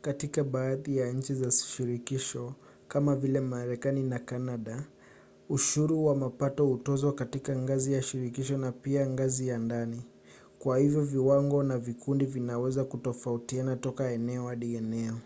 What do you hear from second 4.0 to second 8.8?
na kanada ushuru wa mapato hutozwa katika ngazi ya shirikisho na